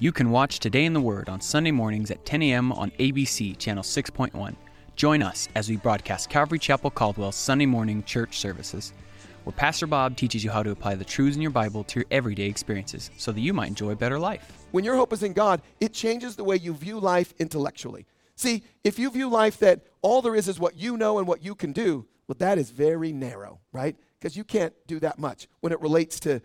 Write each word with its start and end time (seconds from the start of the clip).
You 0.00 0.10
can 0.10 0.30
watch 0.32 0.58
Today 0.58 0.86
in 0.86 0.92
the 0.92 1.00
Word 1.00 1.28
on 1.28 1.40
Sunday 1.40 1.70
mornings 1.70 2.10
at 2.10 2.26
10 2.26 2.42
a.m. 2.42 2.72
on 2.72 2.90
ABC 2.98 3.56
Channel 3.58 3.84
6.1. 3.84 4.56
Join 4.96 5.22
us 5.22 5.48
as 5.54 5.68
we 5.68 5.76
broadcast 5.76 6.28
Calvary 6.28 6.58
Chapel 6.58 6.90
Caldwell's 6.90 7.36
Sunday 7.36 7.64
morning 7.64 8.02
church 8.02 8.40
services, 8.40 8.92
where 9.44 9.52
Pastor 9.52 9.86
Bob 9.86 10.16
teaches 10.16 10.42
you 10.42 10.50
how 10.50 10.64
to 10.64 10.72
apply 10.72 10.96
the 10.96 11.04
truths 11.04 11.36
in 11.36 11.42
your 11.42 11.52
Bible 11.52 11.84
to 11.84 12.00
your 12.00 12.06
everyday 12.10 12.46
experiences 12.46 13.12
so 13.16 13.30
that 13.30 13.40
you 13.40 13.54
might 13.54 13.68
enjoy 13.68 13.90
a 13.90 13.96
better 13.96 14.18
life. 14.18 14.66
When 14.72 14.82
your 14.82 14.96
hope 14.96 15.12
is 15.12 15.22
in 15.22 15.32
God, 15.32 15.62
it 15.78 15.92
changes 15.92 16.34
the 16.34 16.44
way 16.44 16.56
you 16.56 16.74
view 16.74 16.98
life 16.98 17.32
intellectually. 17.38 18.04
See, 18.34 18.64
if 18.82 18.98
you 18.98 19.10
view 19.10 19.28
life 19.28 19.58
that 19.58 19.82
all 20.02 20.22
there 20.22 20.34
is 20.34 20.48
is 20.48 20.58
what 20.58 20.76
you 20.76 20.96
know 20.96 21.18
and 21.18 21.28
what 21.28 21.44
you 21.44 21.54
can 21.54 21.70
do, 21.70 22.04
well, 22.26 22.36
that 22.40 22.58
is 22.58 22.70
very 22.70 23.12
narrow, 23.12 23.60
right? 23.70 23.94
Because 24.18 24.36
you 24.36 24.42
can't 24.42 24.74
do 24.88 24.98
that 24.98 25.20
much 25.20 25.46
when 25.60 25.72
it 25.72 25.80
relates 25.80 26.18
to 26.20 26.42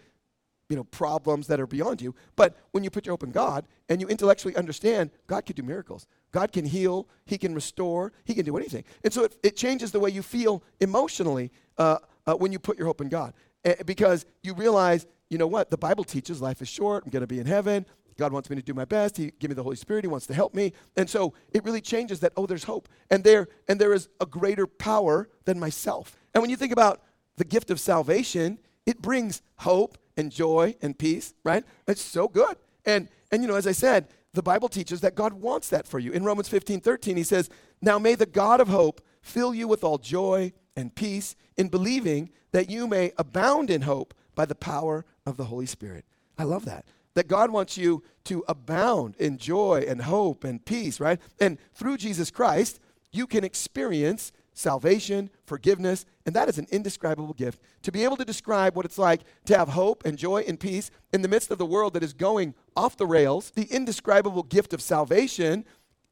you 0.70 0.76
know, 0.76 0.84
problems 0.86 1.48
that 1.48 1.60
are 1.60 1.68
beyond 1.68 2.02
you. 2.02 2.14
But 2.36 2.56
when 2.72 2.84
you 2.84 2.92
put 2.92 3.06
your 3.06 3.14
hope 3.14 3.24
in 3.24 3.32
God 3.32 3.68
and 3.90 4.00
you 4.00 4.08
intellectually 4.08 4.56
understand, 4.56 5.10
God 5.28 5.46
can 5.46 5.56
do 5.56 5.64
miracles. 5.64 6.06
God 6.32 6.52
can 6.52 6.64
heal. 6.64 7.08
He 7.26 7.40
can 7.40 7.56
restore. 7.56 8.14
He 8.24 8.36
can 8.36 8.46
do 8.46 8.56
anything. 8.56 8.84
And 9.04 9.12
so 9.12 9.24
it, 9.24 9.36
it 9.42 9.58
changes 9.58 9.92
the 9.92 10.00
way 10.00 10.12
you 10.12 10.22
feel 10.22 10.64
emotionally 10.80 11.52
uh, 11.78 11.98
uh, 12.28 12.36
when 12.36 12.52
you 12.52 12.60
put 12.60 12.78
your 12.78 12.86
hope 12.86 13.02
in 13.02 13.10
God. 13.10 13.34
Uh, 13.66 13.74
because 13.86 14.26
you 14.44 14.54
realize, 14.54 15.08
you 15.30 15.40
know 15.40 15.48
what? 15.48 15.72
The 15.72 15.78
Bible 15.78 16.04
teaches 16.04 16.40
life 16.40 16.62
is 16.62 16.68
short. 16.68 17.04
I'm 17.04 17.10
going 17.10 17.22
to 17.22 17.28
be 17.28 17.40
in 17.40 17.48
heaven. 17.48 17.86
God 18.18 18.32
wants 18.32 18.50
me 18.50 18.56
to 18.58 18.62
do 18.62 18.74
my 18.74 18.86
best. 18.86 19.18
He 19.18 19.32
give 19.40 19.50
me 19.50 19.56
the 19.56 19.64
Holy 19.64 19.76
Spirit. 19.76 20.04
He 20.04 20.08
wants 20.08 20.28
to 20.28 20.34
help 20.34 20.54
me. 20.54 20.74
And 20.98 21.10
so 21.10 21.34
it 21.52 21.64
really 21.64 21.82
changes 21.82 22.20
that, 22.20 22.34
oh, 22.38 22.46
there's 22.46 22.66
hope. 22.66 22.90
And 23.10 23.24
there, 23.24 23.48
and 23.68 23.82
there 23.82 23.94
is 23.94 24.10
a 24.20 24.26
greater 24.26 24.68
power 24.68 25.30
than 25.46 25.60
myself. 25.60 26.16
And 26.34 26.42
when 26.42 26.52
you 26.52 26.58
think 26.58 26.74
about 26.74 27.02
the 27.38 27.46
gift 27.46 27.72
of 27.72 27.80
salvation, 27.80 28.60
it 28.86 29.02
brings 29.02 29.42
hope 29.56 29.98
and 30.20 30.32
joy 30.32 30.76
and 30.82 31.00
peace, 31.00 31.34
right? 31.44 31.64
It's 31.88 32.02
so 32.02 32.28
good. 32.28 32.58
And 32.86 33.08
and 33.32 33.42
you 33.42 33.48
know, 33.48 33.56
as 33.56 33.66
I 33.68 33.72
said, 33.72 34.10
the 34.34 34.44
Bible 34.44 34.70
teaches 34.70 35.02
that 35.02 35.16
God 35.16 35.34
wants 35.34 35.70
that 35.70 35.88
for 35.88 35.98
you. 35.98 36.12
In 36.12 36.24
Romans 36.24 36.50
15, 36.50 36.82
13, 36.82 37.18
he 37.18 37.24
says, 37.24 37.50
Now 37.82 37.98
may 37.98 38.16
the 38.16 38.26
God 38.26 38.60
of 38.60 38.68
hope 38.68 39.02
fill 39.22 39.56
you 39.56 39.68
with 39.68 39.84
all 39.84 39.98
joy 39.98 40.54
and 40.76 40.94
peace 40.94 41.36
in 41.58 41.70
believing 41.70 42.30
that 42.52 42.70
you 42.70 42.88
may 42.88 43.12
abound 43.18 43.70
in 43.70 43.82
hope 43.82 44.14
by 44.36 44.46
the 44.46 44.56
power 44.56 45.06
of 45.26 45.38
the 45.38 45.46
Holy 45.46 45.66
Spirit. 45.66 46.06
I 46.38 46.44
love 46.44 46.66
that. 46.66 46.86
That 47.16 47.28
God 47.28 47.50
wants 47.52 47.78
you 47.78 48.04
to 48.26 48.44
abound 48.48 49.16
in 49.18 49.38
joy 49.38 49.84
and 49.88 50.02
hope 50.02 50.44
and 50.44 50.64
peace, 50.64 51.00
right? 51.00 51.20
And 51.40 51.58
through 51.74 51.98
Jesus 51.98 52.30
Christ, 52.30 52.80
you 53.12 53.26
can 53.26 53.44
experience 53.44 54.32
salvation, 54.60 55.30
forgiveness, 55.46 56.06
and 56.26 56.36
that 56.36 56.50
is 56.50 56.58
an 56.58 56.68
indescribable 56.70 57.34
gift. 57.34 57.62
To 57.84 57.92
be 57.94 58.04
able 58.04 58.18
to 58.18 58.26
describe 58.26 58.76
what 58.76 58.86
it's 58.86 58.98
like 58.98 59.22
to 59.46 59.58
have 59.58 59.70
hope 59.70 60.06
and 60.06 60.18
joy 60.18 60.44
and 60.46 60.60
peace 60.60 60.92
in 61.14 61.22
the 61.22 61.30
midst 61.30 61.50
of 61.50 61.58
the 61.58 61.66
world 61.66 61.94
that 61.94 62.04
is 62.04 62.14
going 62.14 62.54
off 62.76 62.98
the 62.98 63.08
rails, 63.08 63.52
the 63.52 63.64
indescribable 63.72 64.44
gift 64.44 64.74
of 64.74 64.82
salvation. 64.82 65.64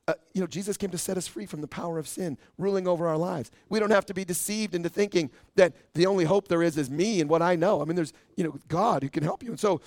Uh, 0.08 0.14
you 0.34 0.40
know, 0.40 0.48
Jesus 0.48 0.78
came 0.78 0.90
to 0.92 0.98
set 0.98 1.18
us 1.18 1.28
free 1.28 1.46
from 1.46 1.60
the 1.60 1.68
power 1.68 2.00
of 2.00 2.08
sin 2.08 2.38
ruling 2.58 2.88
over 2.88 3.06
our 3.10 3.18
lives. 3.18 3.52
We 3.68 3.82
don't 3.82 3.92
have 3.92 4.06
to 4.06 4.14
be 4.14 4.24
deceived 4.24 4.74
into 4.74 4.88
thinking 4.88 5.30
that 5.56 5.74
the 5.94 6.06
only 6.06 6.24
hope 6.24 6.48
there 6.48 6.64
is 6.64 6.78
is 6.78 6.90
me 6.90 7.20
and 7.20 7.30
what 7.30 7.42
I 7.42 7.58
know. 7.58 7.82
I 7.82 7.86
mean, 7.86 7.98
there's, 7.98 8.14
you 8.38 8.46
know, 8.46 8.58
God 8.70 9.04
who 9.04 9.10
can 9.10 9.24
help 9.24 9.44
you. 9.44 9.50
And 9.50 9.60
so 9.60 9.82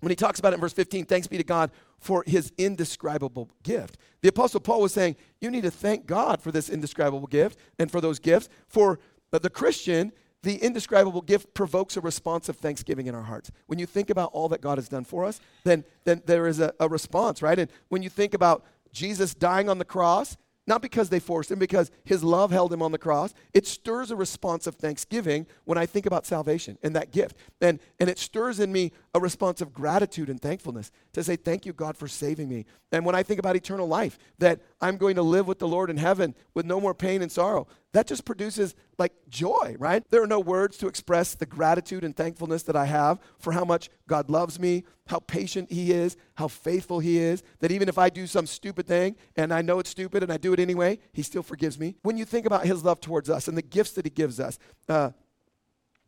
when 0.00 0.10
he 0.10 0.16
talks 0.16 0.38
about 0.38 0.52
it 0.52 0.56
in 0.56 0.60
verse 0.60 0.72
15, 0.72 1.04
thanks 1.04 1.26
be 1.26 1.36
to 1.36 1.44
God 1.44 1.70
for 1.98 2.24
his 2.26 2.52
indescribable 2.58 3.50
gift. 3.62 3.98
The 4.22 4.28
Apostle 4.28 4.60
Paul 4.60 4.80
was 4.80 4.92
saying, 4.92 5.16
you 5.40 5.50
need 5.50 5.62
to 5.62 5.70
thank 5.70 6.06
God 6.06 6.40
for 6.40 6.50
this 6.50 6.68
indescribable 6.68 7.26
gift 7.26 7.58
and 7.78 7.90
for 7.90 8.00
those 8.00 8.18
gifts. 8.18 8.48
For 8.66 8.98
the 9.30 9.50
Christian, 9.50 10.12
the 10.42 10.56
indescribable 10.56 11.20
gift 11.20 11.52
provokes 11.52 11.96
a 11.96 12.00
response 12.00 12.48
of 12.48 12.56
thanksgiving 12.56 13.06
in 13.06 13.14
our 13.14 13.22
hearts. 13.22 13.50
When 13.66 13.78
you 13.78 13.86
think 13.86 14.08
about 14.10 14.30
all 14.32 14.48
that 14.48 14.62
God 14.62 14.78
has 14.78 14.88
done 14.88 15.04
for 15.04 15.24
us, 15.24 15.40
then, 15.64 15.84
then 16.04 16.22
there 16.24 16.46
is 16.46 16.60
a, 16.60 16.72
a 16.80 16.88
response, 16.88 17.42
right? 17.42 17.58
And 17.58 17.70
when 17.88 18.02
you 18.02 18.08
think 18.08 18.32
about 18.32 18.64
Jesus 18.92 19.34
dying 19.34 19.68
on 19.68 19.78
the 19.78 19.84
cross, 19.84 20.36
not 20.66 20.82
because 20.82 21.08
they 21.08 21.18
forced 21.18 21.50
him, 21.50 21.58
because 21.58 21.90
his 22.04 22.22
love 22.22 22.50
held 22.50 22.72
him 22.72 22.82
on 22.82 22.92
the 22.92 22.98
cross. 22.98 23.34
It 23.52 23.66
stirs 23.66 24.10
a 24.10 24.16
response 24.16 24.66
of 24.66 24.76
thanksgiving 24.76 25.46
when 25.64 25.78
I 25.78 25.86
think 25.86 26.06
about 26.06 26.26
salvation 26.26 26.78
and 26.82 26.94
that 26.94 27.12
gift. 27.12 27.36
And, 27.60 27.80
and 27.98 28.08
it 28.08 28.18
stirs 28.18 28.60
in 28.60 28.70
me 28.70 28.92
a 29.14 29.20
response 29.20 29.60
of 29.60 29.72
gratitude 29.72 30.28
and 30.28 30.40
thankfulness 30.40 30.90
to 31.14 31.24
say, 31.24 31.36
Thank 31.36 31.66
you, 31.66 31.72
God, 31.72 31.96
for 31.96 32.06
saving 32.06 32.48
me. 32.48 32.66
And 32.92 33.04
when 33.04 33.14
I 33.14 33.22
think 33.22 33.40
about 33.40 33.56
eternal 33.56 33.88
life, 33.88 34.18
that 34.38 34.60
I'm 34.80 34.96
going 34.96 35.16
to 35.16 35.22
live 35.22 35.48
with 35.48 35.58
the 35.58 35.68
Lord 35.68 35.90
in 35.90 35.96
heaven 35.96 36.34
with 36.54 36.66
no 36.66 36.80
more 36.80 36.94
pain 36.94 37.22
and 37.22 37.32
sorrow, 37.32 37.66
that 37.92 38.06
just 38.06 38.24
produces 38.24 38.74
like 38.98 39.12
joy, 39.28 39.76
right? 39.78 40.08
There 40.10 40.22
are 40.22 40.26
no 40.26 40.38
words 40.38 40.76
to 40.78 40.86
express 40.86 41.34
the 41.34 41.46
gratitude 41.46 42.04
and 42.04 42.16
thankfulness 42.16 42.62
that 42.64 42.76
I 42.76 42.84
have 42.84 43.18
for 43.38 43.52
how 43.52 43.64
much 43.64 43.90
God 44.06 44.30
loves 44.30 44.60
me, 44.60 44.84
how 45.08 45.18
patient 45.20 45.72
He 45.72 45.90
is, 45.92 46.16
how 46.34 46.48
faithful 46.48 47.00
He 47.00 47.18
is, 47.18 47.42
that 47.58 47.72
even 47.72 47.88
if 47.88 47.98
I 47.98 48.08
do 48.08 48.26
some 48.26 48.46
stupid 48.46 48.86
thing 48.86 49.16
and 49.36 49.52
I 49.52 49.62
know 49.62 49.80
it's 49.80 49.90
stupid 49.90 50.22
and 50.22 50.32
I 50.32 50.36
do 50.36 50.52
it 50.52 50.60
anyway, 50.60 50.98
He 51.12 51.22
still 51.22 51.42
forgives 51.42 51.78
me. 51.78 51.96
When 52.02 52.16
you 52.16 52.24
think 52.24 52.46
about 52.46 52.66
His 52.66 52.84
love 52.84 53.00
towards 53.00 53.28
us 53.28 53.48
and 53.48 53.58
the 53.58 53.62
gifts 53.62 53.92
that 53.92 54.06
He 54.06 54.10
gives 54.10 54.38
us, 54.38 54.58
uh, 54.88 55.10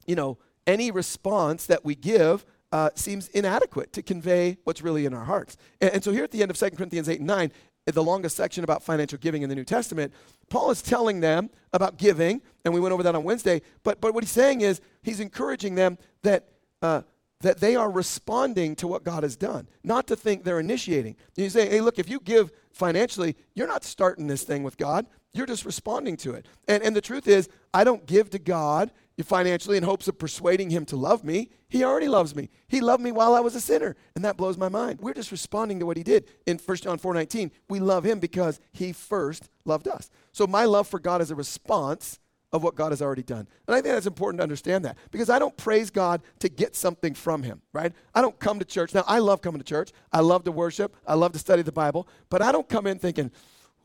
you 0.07 0.15
know, 0.15 0.39
any 0.67 0.93
response 0.93 1.67
that 1.67 1.85
we 1.85 1.97
give 1.97 2.45
uh, 2.73 2.91
seems 2.95 3.29
inadequate 3.29 3.93
to 3.93 4.03
convey 4.03 4.57
what's 4.65 4.83
really 4.83 5.05
in 5.05 5.13
our 5.13 5.25
hearts. 5.25 5.57
And, 5.81 5.95
and, 5.95 6.05
so 6.05 6.11
here 6.11 6.25
at 6.25 6.31
the 6.31 6.41
end 6.41 6.51
of 6.51 6.57
2 6.57 6.71
Corinthians 6.71 7.09
8 7.09 7.19
and 7.19 7.27
9, 7.27 7.53
the 7.87 8.03
longest 8.03 8.37
section 8.37 8.63
about 8.63 8.83
financial 8.83 9.19
giving 9.19 9.43
in 9.43 9.49
the 9.49 9.57
New 9.57 9.65
Testament, 9.65 10.13
Paul 10.49 10.71
is 10.71 10.83
telling 10.83 11.21
them 11.21 11.51
about 11.73 11.97
giving, 11.97 12.41
and 12.65 12.73
we 12.73 12.81
went 12.81 12.93
over 12.93 13.03
that 13.03 13.15
on 13.15 13.25
Wednesday. 13.25 13.61
But, 13.83 14.01
but 14.01 14.15
what 14.15 14.23
he's 14.23 14.31
saying 14.31 14.61
is 14.61 14.81
he's 15.03 15.19
encouraging 15.19 15.75
them 15.75 15.99
that, 16.23 16.49
uh, 16.81 17.03
that 17.41 17.59
they 17.59 17.75
are 17.75 17.91
responding 17.91 18.77
to 18.77 18.87
what 18.87 19.03
God 19.03 19.25
has 19.25 19.37
done, 19.37 19.67
not 19.83 20.07
to 20.07 20.17
think 20.17 20.45
they're 20.45 20.61
initiating. 20.61 21.17
He's 21.35 21.55
saying, 21.55 21.71
hey, 21.71 21.81
look, 21.81 21.99
if 21.99 22.09
you 22.09 22.21
give 22.21 22.53
financially, 22.71 23.37
you're 23.55 23.67
not 23.67 23.83
starting 23.83 24.29
this 24.29 24.45
thing 24.45 24.63
with 24.63 24.77
God. 24.77 25.07
You're 25.33 25.47
just 25.47 25.65
responding 25.65 26.17
to 26.19 26.35
it. 26.35 26.47
And, 26.69 26.83
and 26.83 26.95
the 26.95 27.01
truth 27.01 27.27
is, 27.27 27.49
I 27.75 27.85
don't 27.85 28.07
give 28.07 28.31
to 28.31 28.39
God 28.39 28.93
financially 29.21 29.77
in 29.77 29.83
hopes 29.83 30.09
of 30.09 30.19
persuading 30.19 30.71
him 30.71 30.85
to 30.87 30.97
love 30.97 31.23
me. 31.23 31.51
He 31.69 31.85
already 31.85 32.09
loves 32.09 32.35
me. 32.35 32.51
He 32.69 32.81
loved 32.81 33.03
me 33.03 33.13
while 33.13 33.35
I 33.35 33.41
was 33.41 33.55
a 33.55 33.61
sinner, 33.61 33.97
and 34.15 34.25
that 34.25 34.37
blows 34.37 34.57
my 34.57 34.69
mind. 34.69 35.01
We're 35.01 35.15
just 35.15 35.31
responding 35.31 35.79
to 35.81 35.87
what 35.87 35.97
he 35.97 36.03
did. 36.03 36.29
In 36.47 36.59
1 36.59 36.77
John 36.79 36.99
4:19, 36.99 37.51
we 37.69 37.79
love 37.79 38.05
him 38.05 38.19
because 38.19 38.59
he 38.73 38.93
first 38.93 39.49
loved 39.65 39.87
us. 39.87 40.11
So 40.33 40.47
my 40.47 40.65
love 40.65 40.89
for 40.89 40.99
God 40.99 41.21
is 41.21 41.31
a 41.31 41.35
response 41.35 42.19
of 42.53 42.63
what 42.63 42.75
God 42.75 42.93
has 42.93 43.01
already 43.01 43.23
done. 43.23 43.49
And 43.67 43.75
I 43.75 43.81
think 43.81 43.95
that's 43.95 44.07
important 44.07 44.39
to 44.41 44.43
understand 44.43 44.85
that 44.85 44.99
because 45.11 45.31
I 45.31 45.39
don't 45.39 45.57
praise 45.57 45.91
God 45.91 46.23
to 46.41 46.49
get 46.49 46.77
something 46.77 47.15
from 47.15 47.43
him, 47.43 47.63
right? 47.73 47.93
I 48.15 48.21
don't 48.21 48.39
come 48.39 48.59
to 48.59 48.65
church. 48.65 48.93
Now, 48.93 49.05
I 49.07 49.21
love 49.21 49.41
coming 49.41 49.59
to 49.59 49.65
church. 49.65 49.91
I 50.13 50.21
love 50.21 50.45
to 50.45 50.53
worship. 50.53 50.95
I 51.07 51.15
love 51.15 51.33
to 51.33 51.39
study 51.39 51.63
the 51.63 51.73
Bible, 51.73 52.07
but 52.29 52.43
I 52.43 52.53
don't 52.53 52.69
come 52.69 52.87
in 52.87 52.99
thinking, 52.99 53.31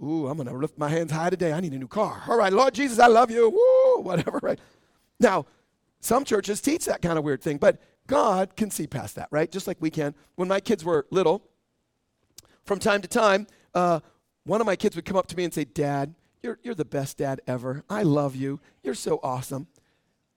Ooh, 0.04 0.28
I'm 0.28 0.38
going 0.38 0.48
to 0.48 0.56
lift 0.56 0.78
my 0.78 0.90
hands 0.90 1.12
high 1.12 1.30
today. 1.30 1.52
I 1.52 1.60
need 1.60 1.74
a 1.74 1.78
new 1.78 1.88
car. 1.88 2.24
All 2.28 2.38
right, 2.38 2.54
Lord 2.54 2.74
Jesus, 2.74 3.00
I 3.00 3.08
love 3.08 3.32
you. 3.32 3.50
Woo, 3.50 4.04
whatever, 4.04 4.40
right? 4.44 4.60
Now, 5.20 5.46
some 6.00 6.24
churches 6.24 6.62
teach 6.62 6.86
that 6.86 7.02
kind 7.02 7.18
of 7.18 7.24
weird 7.24 7.42
thing, 7.42 7.58
but 7.58 7.80
God 8.08 8.56
can 8.56 8.72
see 8.72 8.88
past 8.88 9.16
that, 9.16 9.28
right? 9.32 9.52
Just 9.52 9.68
like 9.68 9.78
we 9.80 9.90
can. 9.90 10.16
When 10.36 10.48
my 10.48 10.60
kids 10.60 10.84
were 10.84 11.06
little, 11.12 11.44
from 12.64 12.80
time 12.80 13.02
to 13.02 13.08
time, 13.08 13.48
uh, 13.74 14.00
one 14.44 14.62
of 14.62 14.68
my 14.68 14.76
kids 14.76 14.96
would 14.96 15.06
come 15.06 15.18
up 15.18 15.28
to 15.28 15.38
me 15.38 15.44
and 15.44 15.54
say, 15.54 15.66
Dad, 15.66 16.16
you're, 16.42 16.60
you're 16.64 16.76
the 16.76 16.86
best 16.86 17.18
dad 17.18 17.42
ever. 17.48 17.84
I 17.90 18.04
love 18.04 18.36
you. 18.36 18.60
You're 18.84 18.94
so 18.94 19.20
awesome. 19.24 19.68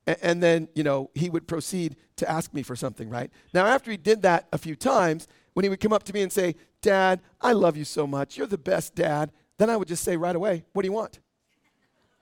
And 0.07 0.43
then, 0.43 0.69
you 0.75 0.83
know, 0.83 1.11
he 1.15 1.31
would 1.31 1.47
proceed 1.47 1.95
to 2.17 2.29
ask 2.29 2.53
me 2.53 2.63
for 2.63 2.75
something, 2.75 3.09
right? 3.09 3.31
Now, 3.55 3.67
after 3.67 3.91
he 3.91 3.97
did 3.97 4.23
that 4.23 4.49
a 4.53 4.59
few 4.59 4.75
times, 4.75 5.29
when 5.53 5.63
he 5.65 5.69
would 5.69 5.81
come 5.81 5.93
up 5.93 6.03
to 6.05 6.13
me 6.13 6.23
and 6.23 6.33
say, 6.33 6.57
Dad, 6.81 7.21
I 7.41 7.53
love 7.53 7.77
you 7.77 7.85
so 7.85 8.07
much. 8.07 8.37
You're 8.37 8.47
the 8.47 8.59
best 8.59 8.95
dad, 8.95 9.31
then 9.59 9.71
I 9.71 9.77
would 9.77 9.89
just 9.89 10.03
say 10.03 10.17
right 10.17 10.35
away, 10.35 10.65
What 10.73 10.83
do 10.83 10.89
you 10.89 10.93
want? 10.93 11.21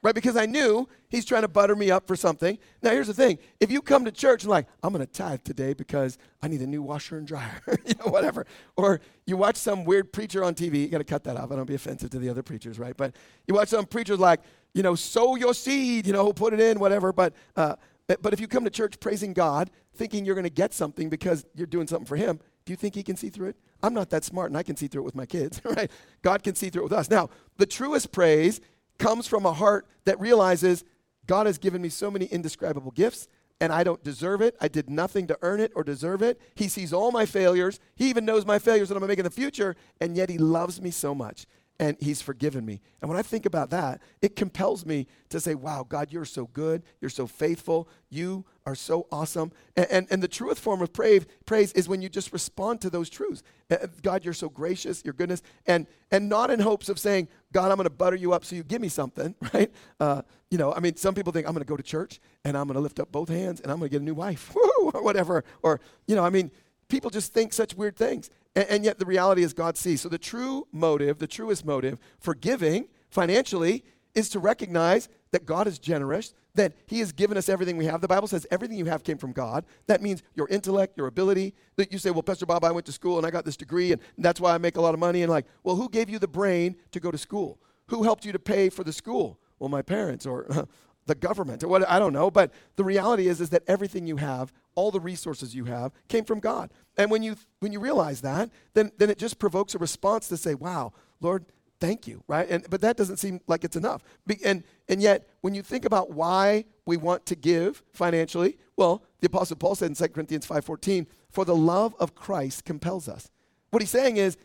Right? 0.03 0.15
Because 0.15 0.37
I 0.37 0.47
knew 0.47 0.89
he's 1.09 1.25
trying 1.25 1.43
to 1.43 1.49
butter 1.49 1.75
me 1.75 1.91
up 1.91 2.07
for 2.07 2.17
something. 2.17 2.59
Now, 2.83 2.91
here's 2.91 3.09
the 3.09 3.15
thing 3.15 3.39
if 3.61 3.71
you 3.71 3.83
come 3.83 4.05
to 4.05 4.13
church 4.13 4.45
and, 4.45 4.51
like, 4.51 4.67
I'm 4.83 4.93
going 4.93 5.05
to 5.05 5.13
tithe 5.13 5.43
today 5.45 5.75
because 5.75 6.19
I 6.43 6.49
need 6.49 6.61
a 6.61 6.67
new 6.67 6.83
washer 6.83 7.19
and 7.19 7.27
dryer, 7.27 7.61
you 7.87 7.95
know, 7.99 8.11
whatever. 8.11 8.47
Or 8.77 9.01
you 9.27 9.37
watch 9.37 9.57
some 9.57 9.85
weird 9.85 10.13
preacher 10.13 10.45
on 10.45 10.55
TV, 10.55 10.81
you 10.81 10.89
got 10.89 10.99
to 10.99 11.05
cut 11.05 11.25
that 11.25 11.37
off. 11.37 11.51
I 11.51 11.57
don't 11.57 11.67
be 11.67 11.75
offensive 11.75 12.11
to 12.11 12.19
the 12.19 12.29
other 12.29 12.43
preachers, 12.43 12.79
right? 12.79 12.97
But 12.97 13.17
you 13.47 13.55
watch 13.55 13.69
some 13.69 13.87
preachers 13.87 14.19
like, 14.19 14.41
you 14.75 14.83
know, 14.83 14.95
sow 14.95 15.35
your 15.37 15.55
seed, 15.55 16.07
you 16.07 16.13
know, 16.13 16.33
put 16.33 16.53
it 16.53 16.61
in, 16.61 16.79
whatever. 16.79 17.13
But, 17.13 17.35
uh, 17.57 17.77
but 18.07 18.33
if 18.33 18.41
you 18.41 18.47
come 18.47 18.65
to 18.65 18.71
church 18.71 19.01
praising 19.01 19.33
God, 19.33 19.71
thinking 19.95 20.25
you're 20.25 20.35
going 20.35 20.45
to 20.45 20.51
get 20.51 20.73
something 20.73 21.09
because 21.09 21.45
you're 21.55 21.67
doing 21.67 21.87
something 21.87 22.07
for 22.07 22.17
Him, 22.17 22.41
do 22.65 22.73
you 22.73 22.77
think 22.77 22.95
He 22.95 23.03
can 23.03 23.17
see 23.17 23.29
through 23.31 23.49
it? 23.49 23.57
I'm 23.83 23.95
not 23.95 24.11
that 24.11 24.25
smart 24.25 24.51
and 24.51 24.57
I 24.57 24.63
can 24.63 24.77
see 24.77 24.87
through 24.87 25.03
it 25.03 25.05
with 25.05 25.15
my 25.15 25.27
kids, 25.27 25.61
right? 25.65 25.91
God 26.23 26.43
can 26.43 26.55
see 26.55 26.71
through 26.71 26.83
it 26.83 26.85
with 26.85 26.93
us. 26.93 27.11
Now, 27.11 27.31
the 27.57 27.67
truest 27.67 28.13
praise 28.13 28.61
comes 28.99 29.27
from 29.27 29.47
a 29.47 29.53
heart 29.53 29.87
that 30.05 30.19
realizes 30.21 30.85
God 31.27 31.47
has 31.47 31.59
given 31.59 31.83
me 31.83 31.89
so 31.89 32.11
many 32.11 32.27
indescribable 32.27 32.91
gifts 32.91 33.29
and 33.61 33.73
I 33.73 33.83
don't 33.83 34.03
deserve 34.05 34.41
it. 34.41 34.57
I 34.61 34.69
did 34.69 34.89
nothing 34.89 35.27
to 35.29 35.39
earn 35.43 35.61
it 35.61 35.73
or 35.75 35.83
deserve 35.83 36.23
it. 36.23 36.41
He 36.55 36.69
sees 36.69 36.93
all 36.93 37.11
my 37.11 37.27
failures. 37.27 37.81
He 37.97 38.09
even 38.09 38.25
knows 38.25 38.47
my 38.47 38.59
failures 38.59 38.89
that 38.89 38.95
I'm 38.95 39.01
going 39.01 39.09
to 39.09 39.13
make 39.13 39.19
in 39.19 39.25
the 39.25 39.31
future, 39.31 39.75
and 40.01 40.17
yet 40.17 40.31
He 40.31 40.39
loves 40.39 40.81
me 40.81 40.91
so 40.91 41.15
much 41.15 41.47
and 41.81 41.97
he's 42.01 42.21
forgiven 42.21 42.65
me. 42.65 42.81
And 43.01 43.09
when 43.09 43.19
I 43.19 43.23
think 43.23 43.47
about 43.47 43.71
that, 43.71 44.01
it 44.21 44.35
compels 44.35 44.85
me 44.85 45.07
to 45.29 45.39
say, 45.39 45.55
wow, 45.55 45.87
God, 45.89 46.13
you're 46.13 46.25
so 46.25 46.47
good. 46.53 46.83
You're 47.01 47.09
so 47.09 47.27
faithful. 47.27 47.89
You 48.11 48.45
are 48.67 48.75
so 48.75 49.07
awesome. 49.13 49.53
And, 49.77 49.87
and, 49.91 50.07
and 50.11 50.23
the 50.23 50.29
truest 50.29 50.61
form 50.61 50.83
of 50.83 50.93
praise, 50.93 51.25
praise 51.47 51.73
is 51.73 51.89
when 51.89 52.03
you 52.03 52.09
just 52.09 52.33
respond 52.33 52.81
to 52.81 52.91
those 52.91 53.09
truths. 53.09 53.43
Uh, 53.71 53.77
uh, 53.83 53.87
God, 54.03 54.25
you're 54.25 54.35
so 54.35 54.49
gracious, 54.49 55.05
your 55.05 55.15
goodness, 55.15 55.43
and, 55.67 55.87
and 56.11 56.29
not 56.29 56.51
in 56.51 56.59
hopes 56.61 56.89
of 56.89 56.99
saying, 56.99 57.29
God, 57.53 57.71
I'm 57.71 57.77
going 57.77 57.85
to 57.85 57.91
butter 57.91 58.17
you 58.17 58.33
up 58.33 58.45
so 58.45 58.57
you 58.57 58.65
give 58.65 58.81
me 58.81 58.89
something, 58.89 59.37
right? 59.55 59.71
Uh, 60.01 60.23
you 60.51 60.59
know, 60.59 60.73
I 60.73 60.81
mean, 60.81 60.97
some 60.97 61.15
people 61.15 61.33
think 61.33 61.47
I'm 61.47 61.53
going 61.53 61.65
to 61.65 61.69
go 61.69 61.77
to 61.77 61.83
church 61.83 62.21
and 62.45 62.57
I'm 62.57 62.67
going 62.67 62.75
to 62.75 62.81
lift 62.81 62.99
up 62.99 63.13
both 63.13 63.29
hands 63.29 63.61
and 63.61 63.71
I'm 63.71 63.79
going 63.79 63.89
to 63.89 63.93
get 63.93 64.03
a 64.03 64.05
new 64.05 64.15
wife, 64.15 64.55
or 64.93 65.03
whatever. 65.03 65.45
Or, 65.63 65.81
you 66.07 66.17
know, 66.17 66.25
I 66.25 66.31
mean, 66.31 66.51
people 66.89 67.11
just 67.11 67.33
think 67.33 67.53
such 67.53 67.75
weird 67.75 67.97
things. 67.97 68.31
And, 68.59 68.69
and 68.69 68.85
yet 68.85 68.99
the 68.99 69.07
reality 69.07 69.45
is 69.45 69.53
God 69.53 69.77
sees. 69.77 70.01
So 70.01 70.09
the 70.09 70.19
true 70.19 70.67
motive, 70.73 71.19
the 71.19 71.29
truest 71.29 71.65
motive 71.65 71.99
for 72.19 72.35
giving 72.35 72.89
financially 73.09 73.85
is 74.17 74.29
to 74.31 74.41
recognize 74.41 75.09
that 75.31 75.47
God 75.47 75.69
is 75.69 75.79
generous, 75.79 76.35
that 76.55 76.73
He 76.87 76.99
has 76.99 77.13
given 77.13 77.37
us 77.37 77.49
everything 77.49 77.77
we 77.77 77.85
have. 77.85 78.01
The 78.01 78.09
Bible 78.09 78.27
says 78.27 78.49
everything 78.51 78.77
you 78.77 78.87
have 78.87 79.05
came 79.05 79.17
from 79.17 79.31
God. 79.31 79.65
That 79.87 80.03
means 80.03 80.25
your 80.35 80.49
intellect, 80.49 80.99
your 80.99 81.07
ability. 81.07 81.55
That 81.77 81.93
you 81.93 81.99
say, 81.99 82.11
well, 82.11 82.25
Pastor 82.25 82.47
Bob, 82.47 82.65
I 82.65 82.73
went 82.73 82.85
to 82.87 82.93
school 82.93 83.17
and 83.17 83.25
I 83.25 83.31
got 83.31 83.45
this 83.45 83.57
degree 83.57 83.93
and 83.93 84.03
that's 84.19 84.41
why 84.41 84.55
I 84.55 84.59
make 84.59 84.77
a 84.77 84.81
lot 84.81 84.93
of 84.93 84.99
money. 84.99 85.23
And 85.23 85.31
like, 85.31 85.47
well, 85.63 85.77
who 85.77 85.89
gave 85.89 86.11
you 86.11 86.19
the 86.19 86.27
brain 86.27 86.75
to 86.91 86.99
go 86.99 87.13
to 87.13 87.19
school? 87.19 87.61
Who 87.89 88.03
helped 88.03 88.25
you 88.25 88.33
to 88.33 88.41
pay 88.41 88.71
for 88.71 88.83
the 88.83 88.93
school? 88.93 89.39
Well, 89.61 89.69
my 89.69 89.83
parents 89.83 90.27
or 90.27 90.67
the 91.09 91.17
government 91.17 91.65
or 91.65 91.69
what 91.69 91.89
I 91.89 91.99
don't 91.99 92.13
know. 92.13 92.31
But 92.31 92.53
the 92.77 92.85
reality 92.85 93.27
is, 93.27 93.41
is 93.41 93.51
that 93.51 93.65
everything 93.67 94.07
you 94.07 94.17
have 94.19 94.53
all 94.77 94.93
the 94.93 95.01
resources 95.01 95.57
you 95.57 95.65
have 95.65 95.93
came 96.07 96.25
from 96.25 96.39
God. 96.39 96.71
And 96.97 97.11
when 97.11 97.25
you 97.25 97.35
when 97.59 97.73
you 97.73 97.81
realize 97.81 98.21
that, 98.21 98.51
then 98.75 98.93
then 98.99 99.11
it 99.11 99.19
just 99.19 99.41
provokes 99.41 99.75
a 99.75 99.79
response 99.79 100.29
to 100.29 100.37
say, 100.37 100.55
"Wow, 100.55 100.93
Lord, 101.21 101.47
thank 101.81 102.07
you." 102.07 102.23
Right? 102.29 102.49
And 102.49 102.65
but 102.71 102.81
that 102.83 102.97
doesn't 102.97 103.17
seem 103.17 103.41
like 103.49 103.65
it's 103.65 103.77
enough. 103.77 104.05
Be, 104.27 104.39
and 104.45 104.63
and 104.89 105.03
yet 105.03 105.29
when 105.41 105.55
you 105.55 105.63
think 105.63 105.85
about 105.85 106.13
why 106.13 106.65
we 106.87 106.97
want 106.97 107.27
to 107.27 107.35
give 107.35 107.83
financially, 107.93 108.59
well, 108.77 109.03
the 109.21 109.27
apostle 109.27 109.57
Paul 109.57 109.75
said 109.75 109.91
in 109.91 109.95
2 109.97 110.09
Corinthians 110.15 110.47
5:14, 110.47 111.07
"For 111.31 111.45
the 111.45 111.57
love 111.57 111.97
of 111.99 112.15
Christ 112.15 112.65
compels 112.65 113.09
us." 113.09 113.31
What 113.71 113.83
he's 113.83 113.91
saying 113.91 114.17
is 114.19 114.37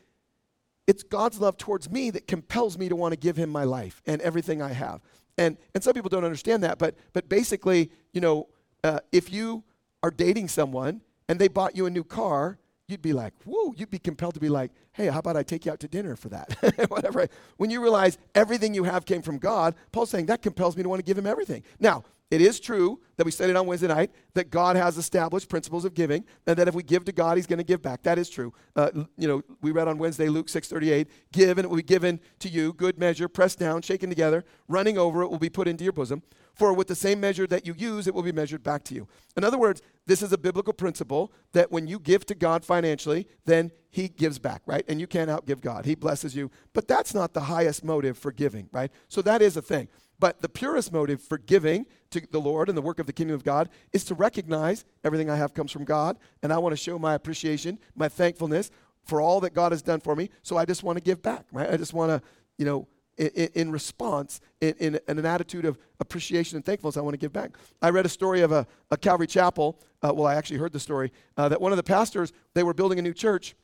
it's 0.87 1.03
God's 1.03 1.39
love 1.39 1.57
towards 1.57 1.89
me 1.89 2.09
that 2.11 2.27
compels 2.27 2.77
me 2.77 2.89
to 2.89 2.95
want 2.95 3.13
to 3.13 3.19
give 3.19 3.37
him 3.37 3.49
my 3.49 3.63
life 3.63 4.01
and 4.05 4.21
everything 4.21 4.61
I 4.61 4.73
have. 4.73 5.01
And 5.37 5.57
and 5.73 5.83
some 5.83 5.93
people 5.93 6.09
don't 6.09 6.23
understand 6.23 6.63
that, 6.63 6.77
but 6.77 6.95
but 7.13 7.27
basically, 7.27 7.91
you 8.11 8.21
know, 8.21 8.49
uh, 8.83 8.99
if 9.11 9.31
you 9.31 9.63
are 10.03 10.11
dating 10.11 10.47
someone 10.47 11.01
and 11.27 11.39
they 11.39 11.47
bought 11.47 11.75
you 11.75 11.85
a 11.85 11.89
new 11.89 12.03
car, 12.03 12.59
you'd 12.87 13.01
be 13.01 13.13
like, 13.13 13.33
whoa, 13.45 13.73
you'd 13.75 13.89
be 13.89 13.99
compelled 13.99 14.35
to 14.35 14.39
be 14.39 14.49
like, 14.49 14.71
hey, 14.91 15.07
how 15.07 15.19
about 15.19 15.37
I 15.37 15.43
take 15.43 15.65
you 15.65 15.71
out 15.71 15.79
to 15.79 15.87
dinner 15.87 16.15
for 16.15 16.29
that? 16.29 16.55
Whatever. 16.89 17.27
When 17.57 17.69
you 17.69 17.81
realize 17.81 18.17
everything 18.35 18.73
you 18.73 18.83
have 18.83 19.05
came 19.05 19.21
from 19.21 19.39
God, 19.39 19.75
Paul's 19.91 20.09
saying 20.09 20.27
that 20.27 20.41
compels 20.41 20.77
me 20.77 20.83
to 20.83 20.89
want 20.89 20.99
to 20.99 21.05
give 21.05 21.17
him 21.17 21.25
everything. 21.25 21.63
Now, 21.79 22.03
it 22.33 22.41
is 22.41 22.59
true 22.59 22.99
that 23.17 23.25
we 23.25 23.31
studied 23.31 23.55
on 23.55 23.67
Wednesday 23.67 23.87
night 23.87 24.09
that 24.33 24.49
God 24.49 24.75
has 24.75 24.97
established 24.97 25.49
principles 25.49 25.85
of 25.85 25.93
giving, 25.93 26.25
and 26.47 26.57
that 26.57 26.67
if 26.67 26.73
we 26.73 26.81
give 26.81 27.05
to 27.05 27.11
God, 27.11 27.37
He's 27.37 27.45
going 27.45 27.59
to 27.59 27.63
give 27.63 27.83
back. 27.83 28.01
That 28.01 28.17
is 28.17 28.27
true. 28.27 28.51
Uh, 28.75 28.89
you 29.19 29.27
know, 29.27 29.43
we 29.61 29.69
read 29.69 29.87
on 29.87 29.99
Wednesday 29.99 30.29
Luke 30.29 30.49
six 30.49 30.67
thirty 30.67 30.91
eight. 30.91 31.09
Give, 31.31 31.59
and 31.59 31.65
it 31.65 31.69
will 31.69 31.77
be 31.77 31.83
given 31.83 32.19
to 32.39 32.49
you. 32.49 32.73
Good 32.73 32.97
measure, 32.97 33.27
pressed 33.27 33.59
down, 33.59 33.83
shaken 33.83 34.09
together, 34.09 34.43
running 34.67 34.97
over. 34.97 35.21
It 35.21 35.29
will 35.29 35.37
be 35.37 35.51
put 35.51 35.67
into 35.67 35.83
your 35.83 35.93
bosom. 35.93 36.23
For 36.55 36.73
with 36.73 36.87
the 36.87 36.95
same 36.95 37.19
measure 37.19 37.45
that 37.47 37.67
you 37.67 37.75
use, 37.77 38.07
it 38.07 38.15
will 38.15 38.23
be 38.23 38.31
measured 38.31 38.63
back 38.63 38.83
to 38.85 38.95
you. 38.95 39.07
In 39.37 39.43
other 39.43 39.59
words, 39.59 39.83
this 40.07 40.23
is 40.23 40.33
a 40.33 40.37
biblical 40.37 40.73
principle 40.73 41.31
that 41.51 41.71
when 41.71 41.85
you 41.85 41.99
give 41.99 42.25
to 42.27 42.35
God 42.35 42.65
financially, 42.65 43.27
then 43.45 43.71
He 43.91 44.07
gives 44.07 44.39
back, 44.39 44.63
right? 44.65 44.83
And 44.87 44.99
you 44.99 45.05
can't 45.05 45.29
outgive 45.29 45.61
God. 45.61 45.85
He 45.85 45.93
blesses 45.93 46.35
you. 46.35 46.49
But 46.73 46.87
that's 46.87 47.13
not 47.13 47.33
the 47.33 47.41
highest 47.41 47.83
motive 47.83 48.17
for 48.17 48.31
giving, 48.31 48.69
right? 48.71 48.91
So 49.07 49.21
that 49.21 49.43
is 49.43 49.55
a 49.55 49.61
thing. 49.61 49.87
But 50.23 50.41
the 50.41 50.47
purest 50.47 50.93
motive 50.93 51.21
for 51.21 51.37
giving 51.37 51.85
to 52.11 52.21
the 52.31 52.39
Lord 52.39 52.69
and 52.69 52.77
the 52.77 52.81
work 52.81 52.97
of 52.97 53.07
the 53.07 53.11
kingdom 53.11 53.35
of 53.35 53.43
God 53.43 53.67
is 53.91 54.05
to 54.05 54.15
recognize 54.15 54.85
everything 55.03 55.29
I 55.29 55.35
have 55.35 55.53
comes 55.53 55.69
from 55.69 55.83
God, 55.83 56.17
and 56.41 56.53
I 56.53 56.59
want 56.59 56.71
to 56.71 56.77
show 56.77 56.97
my 56.97 57.13
appreciation, 57.13 57.77
my 57.93 58.07
thankfulness 58.07 58.71
for 59.03 59.19
all 59.19 59.41
that 59.41 59.53
God 59.53 59.73
has 59.73 59.81
done 59.81 59.99
for 59.99 60.15
me. 60.15 60.29
So 60.41 60.55
I 60.55 60.63
just 60.63 60.81
want 60.81 60.97
to 60.97 61.03
give 61.03 61.21
back, 61.21 61.45
right? 61.51 61.69
I 61.69 61.75
just 61.75 61.93
want 61.93 62.09
to, 62.09 62.21
you 62.57 62.63
know, 62.63 62.87
in, 63.17 63.49
in 63.53 63.71
response, 63.73 64.39
in, 64.61 64.73
in, 64.79 64.99
in, 65.09 65.19
an 65.19 65.25
attitude 65.25 65.65
of 65.65 65.77
appreciation 65.99 66.55
and 66.55 66.63
thankfulness, 66.63 66.95
I 66.95 67.01
want 67.01 67.15
to 67.15 67.19
give 67.19 67.33
back. 67.33 67.57
I 67.81 67.89
read 67.89 68.05
a 68.05 68.09
story 68.09 68.39
of 68.39 68.53
a, 68.53 68.65
a 68.91 68.95
Calvary 68.95 69.27
Chapel. 69.27 69.77
Uh, 70.01 70.13
well, 70.15 70.25
I 70.27 70.35
actually 70.35 70.59
heard 70.59 70.71
the 70.71 70.79
story 70.79 71.11
uh, 71.35 71.49
that 71.49 71.59
one 71.59 71.73
of 71.73 71.77
the 71.77 71.83
pastors, 71.83 72.31
they 72.53 72.63
were 72.63 72.73
building 72.73 72.97
a 72.97 73.01
new 73.01 73.13
church, 73.13 73.55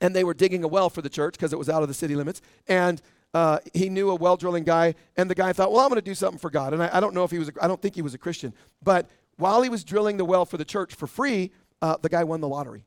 and 0.00 0.16
they 0.16 0.24
were 0.24 0.34
digging 0.34 0.64
a 0.64 0.68
well 0.68 0.90
for 0.90 1.00
the 1.00 1.08
church 1.08 1.34
because 1.34 1.52
it 1.52 1.60
was 1.60 1.68
out 1.68 1.82
of 1.82 1.86
the 1.88 1.94
city 1.94 2.16
limits. 2.16 2.42
And 2.66 3.00
uh, 3.32 3.58
he 3.72 3.88
knew 3.88 4.10
a 4.10 4.14
well 4.14 4.36
drilling 4.36 4.64
guy, 4.64 4.94
and 5.16 5.30
the 5.30 5.34
guy 5.34 5.52
thought, 5.52 5.70
well, 5.70 5.80
I'm 5.80 5.88
going 5.88 5.96
to 5.96 6.02
do 6.02 6.14
something 6.14 6.38
for 6.38 6.50
God. 6.50 6.74
And 6.74 6.82
I, 6.82 6.90
I, 6.94 7.00
don't 7.00 7.14
know 7.14 7.24
if 7.24 7.30
he 7.30 7.38
was, 7.38 7.48
a, 7.48 7.52
I 7.60 7.68
don't 7.68 7.80
think 7.80 7.94
he 7.94 8.02
was 8.02 8.14
a 8.14 8.18
Christian. 8.18 8.52
But 8.82 9.08
while 9.36 9.62
he 9.62 9.68
was 9.68 9.84
drilling 9.84 10.16
the 10.16 10.24
well 10.24 10.44
for 10.44 10.56
the 10.56 10.64
church 10.64 10.94
for 10.94 11.06
free, 11.06 11.52
uh, 11.80 11.96
the 12.00 12.08
guy 12.08 12.24
won 12.24 12.40
the 12.40 12.48
lottery. 12.48 12.84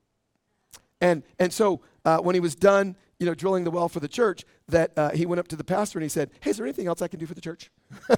And, 1.00 1.24
and 1.40 1.52
so 1.52 1.82
uh, 2.06 2.20
when 2.20 2.36
he 2.36 2.42
was 2.42 2.56
done, 2.56 2.96
you 3.20 3.26
know, 3.26 3.34
drilling 3.34 3.64
the 3.64 3.72
well 3.72 3.90
for 3.90 4.00
the 4.00 4.08
church, 4.08 4.44
that 4.68 4.92
uh, 4.98 5.12
he 5.12 5.26
went 5.26 5.40
up 5.40 5.48
to 5.50 5.56
the 5.56 5.64
pastor 5.64 6.00
and 6.00 6.04
he 6.04 6.10
said, 6.10 6.30
hey, 6.42 6.52
is 6.52 6.58
there 6.58 6.66
anything 6.66 6.88
else 6.88 7.02
I 7.02 7.08
can 7.08 7.20
do 7.20 7.26
for 7.26 7.34
the 7.34 7.42
church? 7.42 7.72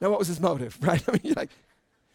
now, 0.00 0.10
what 0.10 0.18
was 0.18 0.28
his 0.28 0.40
motive, 0.40 0.78
right? 0.82 1.02
I 1.08 1.12
mean, 1.12 1.34
like, 1.34 1.50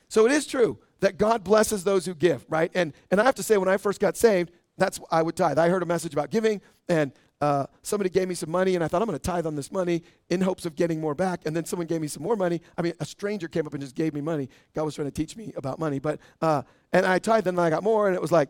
so 0.08 0.26
it 0.26 0.32
is 0.32 0.46
true 0.46 0.78
that 1.00 1.18
God 1.18 1.44
blesses 1.44 1.84
those 1.84 2.06
who 2.06 2.14
give, 2.14 2.46
right? 2.50 2.72
And, 2.76 2.94
and 3.10 3.20
I 3.20 3.24
have 3.24 3.36
to 3.36 3.44
say, 3.44 3.58
when 3.58 3.70
I 3.70 3.78
first 3.78 4.00
got 4.00 4.18
saved, 4.18 4.52
that's 4.78 5.00
I 5.12 5.22
would 5.22 5.36
tithe. 5.36 5.60
I 5.60 5.70
heard 5.70 5.84
a 5.84 5.86
message 5.86 6.14
about 6.14 6.32
giving, 6.32 6.62
and 6.88 7.12
uh, 7.42 7.66
somebody 7.82 8.10
gave 8.10 8.28
me 8.28 8.36
some 8.36 8.52
money 8.52 8.76
and 8.76 8.84
I 8.84 8.88
thought 8.88 9.02
I'm 9.02 9.08
going 9.08 9.18
to 9.18 9.24
tithe 9.24 9.46
on 9.46 9.56
this 9.56 9.72
money 9.72 10.04
in 10.30 10.42
hopes 10.42 10.66
of 10.66 10.76
getting 10.76 11.00
more 11.00 11.16
back. 11.16 11.42
And 11.46 11.56
then 11.56 11.66
someone 11.66 11.88
gave 11.88 12.02
me 12.02 12.08
some 12.08 12.24
more 12.24 12.36
money. 12.36 12.62
I 12.78 12.82
mean, 12.82 12.94
a 13.00 13.06
stranger 13.06 13.48
came 13.48 13.66
up 13.66 13.74
and 13.74 13.82
just 13.82 13.96
gave 13.96 14.14
me 14.14 14.22
money. 14.22 14.50
God 14.74 14.84
was 14.84 14.96
trying 14.96 15.08
to 15.08 15.12
teach 15.12 15.38
me 15.38 15.54
about 15.56 15.80
money, 15.80 16.00
but 16.00 16.20
uh, 16.42 16.64
and 16.92 17.06
I 17.06 17.20
tithed 17.20 17.48
and 17.48 17.60
I 17.60 17.70
got 17.70 17.84
more, 17.84 18.08
and 18.08 18.16
it 18.16 18.22
was 18.22 18.32
like, 18.32 18.50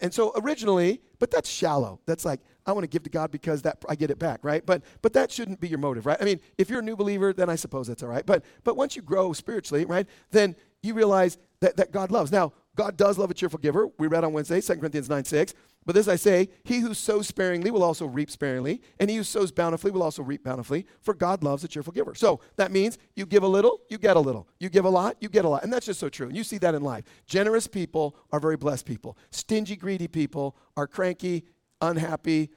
and 0.00 0.14
so 0.14 0.32
originally, 0.36 1.00
but 1.18 1.30
that's 1.30 1.50
shallow. 1.50 2.00
That's 2.06 2.24
like 2.24 2.40
I 2.64 2.72
want 2.72 2.84
to 2.84 2.88
give 2.88 3.02
to 3.02 3.10
God 3.10 3.32
because 3.32 3.62
that 3.62 3.84
I 3.88 3.96
get 3.96 4.10
it 4.10 4.18
back, 4.18 4.40
right? 4.42 4.64
But 4.64 4.82
but 5.02 5.12
that 5.14 5.32
shouldn't 5.32 5.60
be 5.60 5.68
your 5.68 5.78
motive, 5.80 6.06
right? 6.06 6.16
I 6.20 6.24
mean, 6.24 6.40
if 6.56 6.70
you're 6.70 6.78
a 6.78 6.84
new 6.84 6.94
believer, 6.94 7.32
then 7.32 7.50
I 7.50 7.56
suppose 7.56 7.88
that's 7.88 8.02
all 8.02 8.08
right. 8.08 8.24
But 8.24 8.44
but 8.62 8.76
once 8.76 8.94
you 8.94 9.02
grow 9.02 9.32
spiritually, 9.32 9.84
right, 9.84 10.06
then 10.30 10.54
you 10.82 10.94
realize 10.94 11.36
that, 11.60 11.76
that 11.76 11.92
God 11.92 12.10
loves. 12.10 12.32
Now, 12.32 12.52
God 12.80 12.96
does 12.96 13.18
love 13.18 13.30
a 13.30 13.34
cheerful 13.34 13.58
giver. 13.58 13.88
We 13.98 14.06
read 14.06 14.24
on 14.24 14.32
Wednesday, 14.32 14.62
2 14.62 14.76
Corinthians 14.76 15.10
9 15.10 15.22
6. 15.22 15.52
But 15.84 15.94
this 15.94 16.08
I 16.08 16.16
say, 16.16 16.48
he 16.64 16.78
who 16.78 16.94
sows 16.94 17.26
sparingly 17.26 17.70
will 17.70 17.82
also 17.82 18.06
reap 18.06 18.30
sparingly, 18.30 18.80
and 18.98 19.10
he 19.10 19.16
who 19.16 19.22
sows 19.22 19.52
bountifully 19.52 19.90
will 19.90 20.02
also 20.02 20.22
reap 20.22 20.42
bountifully, 20.42 20.86
for 21.02 21.12
God 21.12 21.44
loves 21.44 21.62
a 21.62 21.68
cheerful 21.68 21.92
giver. 21.92 22.14
So 22.14 22.40
that 22.56 22.72
means 22.72 22.96
you 23.16 23.26
give 23.26 23.42
a 23.42 23.46
little, 23.46 23.80
you 23.90 23.98
get 23.98 24.16
a 24.16 24.20
little. 24.20 24.48
You 24.58 24.70
give 24.70 24.86
a 24.86 24.88
lot, 24.88 25.18
you 25.20 25.28
get 25.28 25.44
a 25.44 25.48
lot. 25.50 25.62
And 25.62 25.70
that's 25.70 25.84
just 25.84 26.00
so 26.00 26.08
true. 26.08 26.28
And 26.28 26.34
you 26.34 26.42
see 26.42 26.56
that 26.56 26.74
in 26.74 26.82
life. 26.82 27.04
Generous 27.26 27.66
people 27.66 28.16
are 28.32 28.40
very 28.40 28.56
blessed 28.56 28.86
people. 28.86 29.18
Stingy, 29.30 29.76
greedy 29.76 30.08
people 30.08 30.56
are 30.74 30.86
cranky, 30.86 31.44
unhappy, 31.82 32.48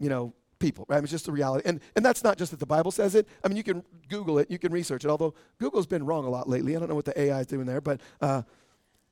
you 0.00 0.08
know, 0.08 0.34
people, 0.58 0.84
right? 0.88 0.96
I 0.96 0.98
mean, 0.98 1.04
it's 1.04 1.12
just 1.12 1.26
the 1.26 1.32
reality. 1.32 1.68
And, 1.68 1.80
and 1.94 2.04
that's 2.04 2.24
not 2.24 2.38
just 2.38 2.50
that 2.50 2.58
the 2.58 2.66
Bible 2.66 2.90
says 2.90 3.14
it. 3.14 3.28
I 3.44 3.48
mean, 3.48 3.56
you 3.56 3.62
can 3.62 3.84
Google 4.08 4.40
it, 4.40 4.50
you 4.50 4.58
can 4.58 4.72
research 4.72 5.04
it, 5.04 5.10
although 5.10 5.34
Google's 5.58 5.86
been 5.86 6.04
wrong 6.04 6.24
a 6.24 6.30
lot 6.30 6.48
lately. 6.48 6.74
I 6.74 6.80
don't 6.80 6.88
know 6.88 6.96
what 6.96 7.04
the 7.04 7.20
AI 7.20 7.40
is 7.40 7.46
doing 7.46 7.66
there, 7.66 7.80
but 7.80 8.00
uh, 8.20 8.42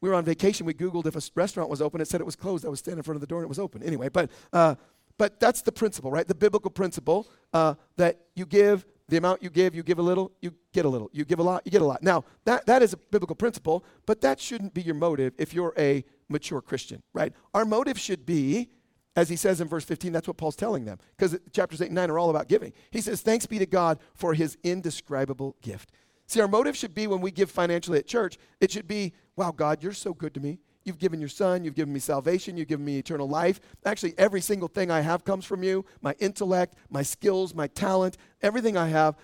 we 0.03 0.11
were 0.11 0.15
on 0.15 0.25
vacation. 0.25 0.67
We 0.67 0.75
Googled 0.75 1.07
if 1.07 1.17
a 1.17 1.23
restaurant 1.35 1.71
was 1.71 1.81
open. 1.81 2.03
It 2.03 2.09
said 2.09 2.21
it 2.21 2.27
was 2.27 2.37
closed. 2.37 2.67
I 2.67 2.69
was 2.69 2.81
standing 2.81 2.99
in 2.99 3.05
front 3.05 3.17
of 3.17 3.23
the 3.23 3.27
door 3.27 3.39
and 3.39 3.47
it 3.47 3.49
was 3.49 3.59
open. 3.59 3.83
Anyway, 3.83 4.11
but, 4.11 4.31
uh, 4.53 4.75
but 5.17 5.41
that's 5.41 5.63
the 5.63 5.73
principle, 5.73 6.11
right? 6.11 6.29
The 6.29 6.35
biblical 6.35 6.71
principle 6.71 7.29
uh, 7.55 7.75
that 7.97 8.21
you 8.35 8.45
give 8.45 8.85
the 9.09 9.17
amount 9.19 9.43
you 9.43 9.51
give, 9.51 9.75
you 9.75 9.83
give 9.83 9.99
a 9.99 10.03
little, 10.03 10.33
you 10.41 10.55
get 10.73 10.85
a 10.85 10.89
little. 10.89 11.11
You 11.13 11.25
give 11.25 11.39
a 11.39 11.43
lot, 11.43 11.63
you 11.65 11.71
get 11.71 11.83
a 11.83 11.85
lot. 11.85 12.03
Now, 12.03 12.25
that, 12.45 12.67
that 12.67 12.83
is 12.83 12.95
a 12.95 12.97
biblical 12.97 13.37
principle, 13.37 13.85
but 14.07 14.23
that 14.23 14.41
shouldn't 14.41 14.75
be 14.75 14.83
your 14.83 14.95
motive 14.95 15.35
if 15.39 15.53
you're 15.53 15.75
a 15.77 16.05
mature 16.29 16.63
Christian, 16.63 17.03
right? 17.13 17.33
Our 17.53 17.65
motive 17.65 17.99
should 17.99 18.25
be, 18.25 18.71
as 19.15 19.29
he 19.29 19.37
says 19.37 19.61
in 19.61 19.69
verse 19.69 19.85
15, 19.85 20.13
that's 20.13 20.27
what 20.27 20.39
Paul's 20.39 20.57
telling 20.57 20.87
them, 20.87 20.99
because 21.17 21.39
chapters 21.53 21.83
8 21.83 21.87
and 21.87 21.95
9 21.95 22.11
are 22.11 22.19
all 22.19 22.31
about 22.31 22.49
giving. 22.49 22.73
He 22.91 23.03
says, 23.03 23.21
Thanks 23.21 23.45
be 23.45 23.59
to 23.59 23.67
God 23.67 23.99
for 24.15 24.35
his 24.35 24.57
indescribable 24.63 25.57
gift. 25.61 25.93
See, 26.33 26.41
our 26.41 26.49
motive 26.49 26.75
should 26.75 26.95
be 26.95 27.07
when 27.07 27.21
we 27.21 27.31
give 27.31 27.51
financially 27.51 27.99
at 27.99 28.07
church, 28.07 28.39
it 28.59 28.71
should 28.71 28.89
be, 28.89 29.13
wow, 29.37 29.51
God, 29.51 29.83
you're 29.83 29.93
so 29.93 30.15
good 30.15 30.33
to 30.33 30.41
me. 30.41 30.61
You've 30.83 30.99
given 30.99 31.21
your 31.21 31.29
son, 31.29 31.63
you've 31.63 31.75
given 31.75 31.93
me 31.93 32.01
salvation, 32.01 32.57
you've 32.57 32.69
given 32.69 32.87
me 32.87 32.97
eternal 32.97 33.29
life. 33.29 33.61
Actually, 33.85 34.15
every 34.17 34.41
single 34.41 34.69
thing 34.69 34.91
I 34.91 35.03
have 35.03 35.27
comes 35.27 35.45
from 35.45 35.63
you 35.63 35.85
my 36.01 36.15
intellect, 36.21 36.77
my 36.89 37.03
skills, 37.03 37.55
my 37.55 37.67
talent, 37.67 38.17
everything 38.41 38.79
I 38.79 38.89
have 38.89 39.15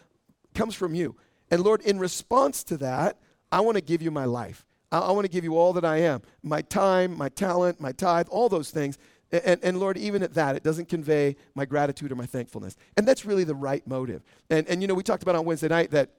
comes 0.55 0.75
from 0.75 0.95
you. 0.95 1.17
And 1.51 1.63
Lord, 1.63 1.81
in 1.81 1.99
response 1.99 2.63
to 2.65 2.77
that, 2.77 3.17
I 3.51 3.61
want 3.61 3.79
to 3.79 3.83
give 3.83 4.03
you 4.03 4.11
my 4.11 4.27
life. 4.27 4.67
I, 4.93 4.99
I 4.99 5.11
want 5.13 5.25
to 5.25 5.31
give 5.31 5.45
you 5.45 5.57
all 5.57 5.73
that 5.73 5.87
I 5.87 6.03
am 6.03 6.21
my 6.43 6.61
time, 6.61 7.17
my 7.17 7.31
talent, 7.31 7.81
my 7.81 7.93
tithe, 7.93 8.29
all 8.29 8.51
those 8.51 8.71
things. 8.71 8.99
And, 9.33 9.59
and 9.63 9.81
Lord, 9.81 9.97
even 9.97 10.23
at 10.23 10.35
that, 10.35 10.57
it 10.57 10.63
doesn't 10.63 10.91
convey 10.91 11.37
my 11.55 11.65
gratitude 11.65 12.13
or 12.13 12.17
my 12.17 12.27
thankfulness. 12.27 12.77
And 12.99 13.09
that's 13.09 13.25
really 13.25 13.45
the 13.45 13.55
right 13.55 13.87
motive. 13.87 14.23
And, 14.51 14.69
and 14.69 14.83
you 14.83 14.89
know, 14.89 14.95
we 14.95 15.03
talked 15.03 15.23
about 15.23 15.37
on 15.37 15.47
Wednesday 15.47 15.69
night 15.69 15.91
that 15.93 16.11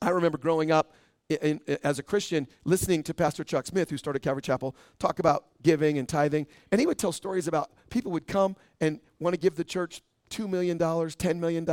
I 0.00 0.10
remember 0.10 0.38
growing 0.38 0.70
up 0.70 0.92
in, 1.28 1.60
in, 1.66 1.78
as 1.82 1.98
a 1.98 2.02
Christian, 2.02 2.46
listening 2.64 3.02
to 3.04 3.14
Pastor 3.14 3.44
Chuck 3.44 3.66
Smith, 3.66 3.90
who 3.90 3.96
started 3.96 4.20
Calvary 4.20 4.42
Chapel, 4.42 4.76
talk 4.98 5.18
about 5.18 5.46
giving 5.62 5.98
and 5.98 6.08
tithing. 6.08 6.46
And 6.70 6.80
he 6.80 6.86
would 6.86 6.98
tell 6.98 7.12
stories 7.12 7.48
about 7.48 7.70
people 7.90 8.12
would 8.12 8.26
come 8.26 8.56
and 8.80 9.00
want 9.18 9.34
to 9.34 9.40
give 9.40 9.56
the 9.56 9.64
church 9.64 10.02
$2 10.30 10.48
million, 10.48 10.78
$10 10.78 11.36
million. 11.38 11.68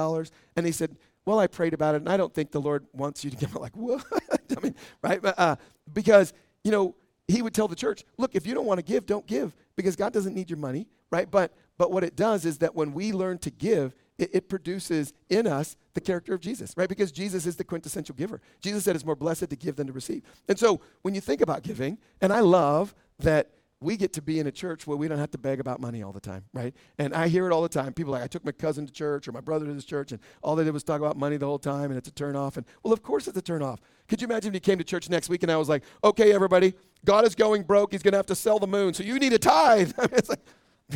And 0.56 0.66
he 0.66 0.72
said, 0.72 0.96
Well, 1.26 1.40
I 1.40 1.48
prayed 1.48 1.74
about 1.74 1.96
it, 1.96 1.98
and 2.02 2.10
I 2.10 2.18
don't 2.18 2.34
think 2.34 2.52
the 2.52 2.62
Lord 2.62 2.86
wants 2.94 3.24
you 3.24 3.30
to 3.30 3.38
give. 3.38 3.56
I'm 3.56 3.62
like, 3.62 3.76
What? 3.76 4.04
I 4.58 4.60
mean, 4.62 4.76
right? 5.02 5.20
Uh, 5.24 5.56
because, 5.92 6.34
you 6.64 6.72
know, 6.72 6.96
he 7.28 7.42
would 7.42 7.54
tell 7.54 7.68
the 7.68 7.76
church, 7.76 8.04
Look, 8.18 8.36
if 8.36 8.48
you 8.48 8.54
don't 8.54 8.66
want 8.66 8.80
to 8.80 8.84
give, 8.84 9.06
don't 9.06 9.28
give, 9.28 9.56
because 9.76 9.96
God 9.96 10.14
doesn't 10.14 10.34
need 10.34 10.50
your 10.50 10.60
money, 10.60 10.88
right? 11.12 11.30
But, 11.30 11.54
but 11.78 11.92
what 11.92 12.04
it 12.04 12.16
does 12.16 12.46
is 12.46 12.60
that 12.60 12.76
when 12.76 12.94
we 12.94 13.12
learn 13.12 13.38
to 13.40 13.52
give, 13.52 13.96
it, 14.18 14.30
it, 14.34 14.50
produces 14.50 15.12
in 15.30 15.48
us 15.48 15.76
the 15.94 16.02
character 16.02 16.34
of 16.34 16.42
Jesus, 16.42 16.74
right? 16.76 16.90
Because 16.90 17.12
Jesus 17.12 17.46
is 17.46 17.56
the 17.56 17.64
quintessential 17.64 18.16
giver. 18.16 18.42
Jesus 18.62 18.84
said 18.84 18.96
it's 18.96 19.06
more 19.06 19.16
blessed 19.16 19.50
to 19.50 19.56
give 19.56 19.76
than 19.76 19.88
to 19.88 19.94
receive. 19.94 20.24
And 20.48 20.58
so 20.58 20.82
when 21.02 21.14
you 21.14 21.22
think 21.22 21.42
about 21.42 21.64
giving, 21.64 21.98
and 22.22 22.34
I 22.34 22.40
love 22.40 22.96
that 23.20 23.52
we 23.84 23.98
get 23.98 24.14
to 24.14 24.22
be 24.22 24.40
in 24.40 24.48
a 24.48 24.52
church 24.52 24.88
where 24.88 24.98
we 24.98 25.08
don't 25.08 25.18
have 25.18 25.32
to 25.32 25.38
beg 25.38 25.60
about 25.60 25.80
money 25.80 26.02
all 26.02 26.14
the 26.14 26.20
time, 26.20 26.46
right? 26.54 26.74
And 26.98 27.14
I 27.14 27.28
hear 27.28 27.46
it 27.46 27.52
all 27.52 27.62
the 27.62 27.70
time. 27.70 27.94
People 27.94 28.14
like, 28.14 28.24
I 28.24 28.28
took 28.28 28.46
my 28.46 28.52
cousin 28.52 28.88
to 28.88 28.94
church 28.94 29.28
or 29.28 29.34
my 29.34 29.42
brother 29.42 29.66
to 29.66 29.74
this 29.74 29.86
church, 29.86 30.12
and 30.12 30.22
all 30.42 30.56
they 30.56 30.64
did 30.64 30.74
was 30.74 30.84
talk 30.84 31.00
about 31.00 31.18
money 31.18 31.38
the 31.38 31.46
whole 31.46 31.60
time, 31.60 31.92
and 31.92 31.98
it's 31.98 32.08
a 32.08 32.14
turn 32.14 32.36
off. 32.36 32.58
And 32.58 32.66
well, 32.82 32.94
of 32.94 33.04
course 33.04 33.28
it's 33.28 33.38
a 33.38 33.42
turn 33.42 33.62
off. 33.62 33.82
Could 34.08 34.22
you 34.22 34.28
imagine 34.28 34.50
if 34.50 34.54
you 34.56 34.62
came 34.62 34.78
to 34.78 34.84
church 34.84 35.10
next 35.10 35.30
week 35.30 35.44
and 35.44 35.52
I 35.52 35.58
was 35.58 35.70
like, 35.70 35.84
okay, 36.04 36.34
everybody, 36.34 36.74
God 37.06 37.26
is 37.26 37.36
going 37.36 37.64
broke. 37.64 37.92
He's 37.92 38.04
going 38.04 38.14
to 38.14 38.18
have 38.18 38.26
to 38.28 38.36
sell 38.36 38.58
the 38.58 38.68
moon, 38.68 38.94
so 38.94 39.04
you 39.04 39.20
need 39.20 39.34
a 39.34 39.40
tithe. 39.40 39.94
it's 40.14 40.30
like, 40.30 40.40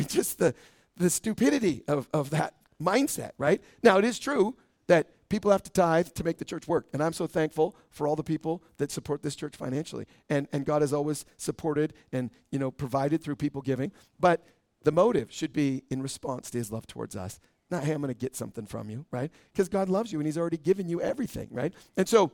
just 0.06 0.38
the, 0.38 0.54
the 0.96 1.10
stupidity 1.10 1.82
of, 1.88 2.08
of 2.12 2.30
that 2.30 2.54
mindset, 2.82 3.32
right? 3.38 3.62
Now, 3.82 3.98
it 3.98 4.04
is 4.04 4.18
true 4.18 4.56
that 4.88 5.28
people 5.28 5.50
have 5.50 5.62
to 5.62 5.70
tithe 5.70 6.08
to 6.08 6.24
make 6.24 6.38
the 6.38 6.44
church 6.44 6.66
work. 6.66 6.86
And 6.92 7.02
I'm 7.02 7.12
so 7.12 7.26
thankful 7.26 7.76
for 7.90 8.08
all 8.08 8.16
the 8.16 8.24
people 8.24 8.62
that 8.78 8.90
support 8.90 9.22
this 9.22 9.36
church 9.36 9.56
financially. 9.56 10.06
And, 10.28 10.48
and 10.52 10.64
God 10.64 10.82
has 10.82 10.92
always 10.92 11.24
supported 11.36 11.92
and, 12.12 12.30
you 12.50 12.58
know, 12.58 12.70
provided 12.70 13.22
through 13.22 13.36
people 13.36 13.62
giving. 13.62 13.92
But 14.18 14.44
the 14.82 14.92
motive 14.92 15.32
should 15.32 15.52
be 15.52 15.84
in 15.90 16.02
response 16.02 16.50
to 16.50 16.58
his 16.58 16.72
love 16.72 16.86
towards 16.86 17.14
us. 17.14 17.38
Not, 17.70 17.84
hey, 17.84 17.92
I'm 17.92 18.00
going 18.00 18.12
to 18.12 18.18
get 18.18 18.34
something 18.34 18.64
from 18.64 18.88
you, 18.88 19.04
right? 19.10 19.30
Because 19.52 19.68
God 19.68 19.90
loves 19.90 20.12
you 20.12 20.18
and 20.18 20.26
he's 20.26 20.38
already 20.38 20.56
given 20.56 20.88
you 20.88 21.02
everything, 21.02 21.48
right? 21.50 21.74
And 21.96 22.08
so, 22.08 22.32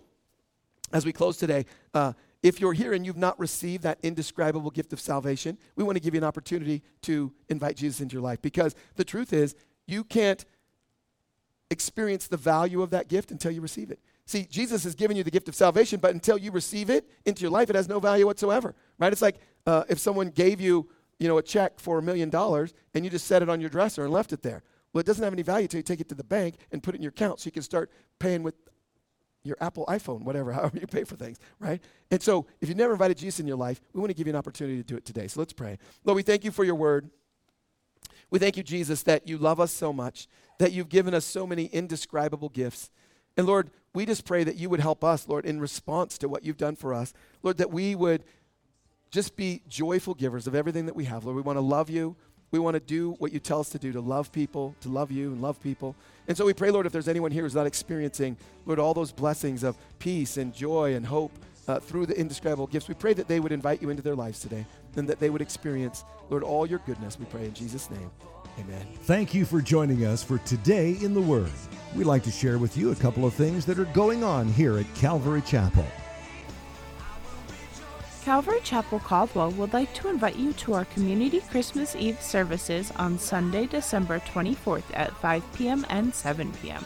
as 0.92 1.04
we 1.04 1.12
close 1.12 1.36
today, 1.36 1.66
uh, 1.92 2.12
if 2.42 2.60
you're 2.60 2.74
here 2.74 2.92
and 2.92 3.04
you've 3.04 3.16
not 3.16 3.40
received 3.40 3.82
that 3.82 3.98
indescribable 4.02 4.70
gift 4.70 4.92
of 4.92 5.00
salvation, 5.00 5.58
we 5.74 5.82
want 5.82 5.96
to 5.96 6.00
give 6.00 6.14
you 6.14 6.18
an 6.18 6.24
opportunity 6.24 6.82
to 7.02 7.32
invite 7.48 7.76
Jesus 7.76 8.00
into 8.00 8.12
your 8.12 8.22
life 8.22 8.40
because 8.42 8.76
the 8.94 9.04
truth 9.04 9.32
is, 9.32 9.56
you 9.86 10.04
can't 10.04 10.44
experience 11.74 12.26
the 12.26 12.38
value 12.38 12.80
of 12.80 12.90
that 12.90 13.08
gift 13.08 13.30
until 13.30 13.50
you 13.50 13.60
receive 13.60 13.90
it. 13.90 14.00
See, 14.26 14.46
Jesus 14.50 14.84
has 14.84 14.94
given 14.94 15.16
you 15.16 15.22
the 15.22 15.30
gift 15.30 15.48
of 15.48 15.54
salvation, 15.54 16.00
but 16.00 16.14
until 16.14 16.38
you 16.38 16.50
receive 16.50 16.88
it 16.88 17.06
into 17.26 17.42
your 17.42 17.50
life, 17.50 17.68
it 17.68 17.76
has 17.76 17.88
no 17.88 18.00
value 18.00 18.24
whatsoever, 18.24 18.74
right? 18.98 19.12
It's 19.12 19.20
like 19.20 19.36
uh, 19.66 19.84
if 19.88 19.98
someone 19.98 20.30
gave 20.30 20.60
you, 20.60 20.88
you 21.18 21.28
know, 21.28 21.36
a 21.36 21.42
check 21.42 21.78
for 21.78 21.98
a 21.98 22.02
million 22.02 22.30
dollars 22.30 22.72
and 22.94 23.04
you 23.04 23.10
just 23.10 23.26
set 23.26 23.42
it 23.42 23.50
on 23.50 23.60
your 23.60 23.68
dresser 23.68 24.04
and 24.04 24.12
left 24.12 24.32
it 24.32 24.42
there. 24.42 24.62
Well, 24.92 25.00
it 25.00 25.06
doesn't 25.06 25.22
have 25.22 25.32
any 25.32 25.42
value 25.42 25.64
until 25.64 25.78
you 25.78 25.82
take 25.82 26.00
it 26.00 26.08
to 26.08 26.14
the 26.14 26.24
bank 26.24 26.54
and 26.72 26.82
put 26.82 26.94
it 26.94 26.98
in 26.98 27.02
your 27.02 27.10
account 27.10 27.40
so 27.40 27.48
you 27.48 27.52
can 27.52 27.62
start 27.62 27.90
paying 28.18 28.42
with 28.42 28.54
your 29.42 29.56
Apple 29.60 29.84
iPhone, 29.86 30.22
whatever, 30.22 30.52
however 30.54 30.78
you 30.78 30.86
pay 30.86 31.04
for 31.04 31.16
things, 31.16 31.38
right? 31.58 31.82
And 32.10 32.22
so 32.22 32.46
if 32.60 32.68
you've 32.68 32.78
never 32.78 32.92
invited 32.92 33.18
Jesus 33.18 33.40
in 33.40 33.46
your 33.46 33.56
life, 33.56 33.80
we 33.92 34.00
want 34.00 34.10
to 34.10 34.14
give 34.14 34.26
you 34.26 34.32
an 34.32 34.38
opportunity 34.38 34.78
to 34.78 34.82
do 34.82 34.96
it 34.96 35.04
today. 35.04 35.28
So 35.28 35.40
let's 35.40 35.52
pray. 35.52 35.78
Lord, 36.04 36.16
we 36.16 36.22
thank 36.22 36.44
you 36.44 36.50
for 36.50 36.64
your 36.64 36.74
word. 36.74 37.10
We 38.30 38.38
thank 38.38 38.56
you, 38.56 38.62
Jesus, 38.62 39.02
that 39.04 39.28
you 39.28 39.38
love 39.38 39.60
us 39.60 39.72
so 39.72 39.92
much, 39.92 40.28
that 40.58 40.72
you've 40.72 40.88
given 40.88 41.14
us 41.14 41.24
so 41.24 41.46
many 41.46 41.66
indescribable 41.66 42.48
gifts. 42.48 42.90
And 43.36 43.46
Lord, 43.46 43.70
we 43.92 44.06
just 44.06 44.24
pray 44.24 44.44
that 44.44 44.56
you 44.56 44.68
would 44.70 44.80
help 44.80 45.04
us, 45.04 45.28
Lord, 45.28 45.46
in 45.46 45.60
response 45.60 46.18
to 46.18 46.28
what 46.28 46.44
you've 46.44 46.56
done 46.56 46.76
for 46.76 46.94
us. 46.94 47.12
Lord, 47.42 47.58
that 47.58 47.70
we 47.70 47.94
would 47.94 48.24
just 49.10 49.36
be 49.36 49.62
joyful 49.68 50.14
givers 50.14 50.46
of 50.46 50.54
everything 50.54 50.86
that 50.86 50.96
we 50.96 51.04
have. 51.04 51.24
Lord, 51.24 51.36
we 51.36 51.42
want 51.42 51.56
to 51.56 51.60
love 51.60 51.88
you. 51.88 52.16
We 52.50 52.58
want 52.58 52.74
to 52.74 52.80
do 52.80 53.12
what 53.18 53.32
you 53.32 53.40
tell 53.40 53.60
us 53.60 53.68
to 53.70 53.78
do, 53.78 53.92
to 53.92 54.00
love 54.00 54.30
people, 54.30 54.74
to 54.80 54.88
love 54.88 55.10
you 55.10 55.32
and 55.32 55.42
love 55.42 55.60
people. 55.60 55.96
And 56.28 56.36
so 56.36 56.44
we 56.44 56.54
pray, 56.54 56.70
Lord, 56.70 56.86
if 56.86 56.92
there's 56.92 57.08
anyone 57.08 57.32
here 57.32 57.42
who's 57.42 57.54
not 57.54 57.66
experiencing, 57.66 58.36
Lord, 58.66 58.78
all 58.78 58.94
those 58.94 59.12
blessings 59.12 59.62
of 59.62 59.76
peace 59.98 60.36
and 60.36 60.54
joy 60.54 60.94
and 60.94 61.06
hope 61.06 61.32
uh, 61.66 61.80
through 61.80 62.06
the 62.06 62.18
indescribable 62.18 62.66
gifts, 62.66 62.88
we 62.88 62.94
pray 62.94 63.14
that 63.14 63.28
they 63.28 63.40
would 63.40 63.52
invite 63.52 63.82
you 63.82 63.90
into 63.90 64.02
their 64.02 64.14
lives 64.14 64.40
today 64.40 64.64
and 64.96 65.08
that 65.08 65.20
they 65.20 65.30
would 65.30 65.42
experience, 65.42 66.04
Lord, 66.30 66.42
all 66.42 66.66
your 66.66 66.80
goodness. 66.80 67.18
We 67.18 67.26
pray 67.26 67.46
in 67.46 67.54
Jesus' 67.54 67.90
name. 67.90 68.10
Amen. 68.58 68.86
Thank 69.02 69.34
you 69.34 69.44
for 69.44 69.60
joining 69.60 70.04
us 70.04 70.22
for 70.22 70.38
Today 70.38 70.96
in 71.00 71.12
the 71.12 71.20
Word. 71.20 71.50
We'd 71.94 72.04
like 72.04 72.22
to 72.24 72.30
share 72.30 72.58
with 72.58 72.76
you 72.76 72.92
a 72.92 72.94
couple 72.94 73.24
of 73.24 73.34
things 73.34 73.66
that 73.66 73.78
are 73.78 73.84
going 73.86 74.22
on 74.22 74.46
here 74.48 74.78
at 74.78 74.94
Calvary 74.94 75.42
Chapel. 75.42 75.86
Calvary 78.24 78.60
Chapel 78.62 79.00
Caldwell 79.00 79.50
would 79.50 79.74
like 79.74 79.92
to 79.94 80.08
invite 80.08 80.36
you 80.36 80.54
to 80.54 80.72
our 80.72 80.86
Community 80.86 81.40
Christmas 81.40 81.94
Eve 81.94 82.20
services 82.22 82.90
on 82.96 83.18
Sunday, 83.18 83.66
December 83.66 84.18
24th 84.20 84.84
at 84.94 85.14
5 85.16 85.52
p.m. 85.54 85.84
and 85.90 86.14
7 86.14 86.50
p.m. 86.62 86.84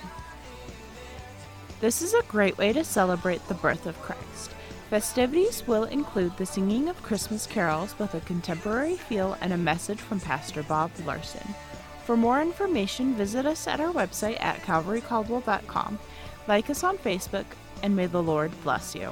This 1.81 2.03
is 2.03 2.13
a 2.13 2.23
great 2.23 2.59
way 2.59 2.73
to 2.73 2.83
celebrate 2.83 3.47
the 3.47 3.55
birth 3.55 3.87
of 3.87 4.01
Christ. 4.01 4.51
Festivities 4.91 5.67
will 5.67 5.85
include 5.85 6.35
the 6.37 6.47
singing 6.47 6.89
of 6.89 7.03
Christmas 7.03 7.47
carols 7.47 7.95
with 7.99 8.15
a 8.15 8.21
contemporary 8.21 8.97
feel 8.97 9.37
and 9.43 9.53
a 9.53 9.59
message 9.59 10.01
from 10.01 10.19
Pastor 10.19 10.63
Bob 10.63 10.91
Larson. 11.05 11.55
For 12.07 12.17
more 12.17 12.41
information, 12.41 13.15
visit 13.15 13.45
us 13.45 13.67
at 13.67 13.81
our 13.81 13.93
website 13.93 14.41
at 14.41 14.63
calvarycaldwell.com, 14.63 15.99
like 16.47 16.71
us 16.71 16.85
on 16.85 16.97
Facebook, 16.97 17.45
and 17.83 17.95
may 17.95 18.07
the 18.07 18.23
Lord 18.23 18.51
bless 18.63 18.95
you. 18.95 19.11